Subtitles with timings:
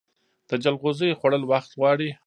[0.49, 2.09] د جلغوزیو خوړل وخت غواړي.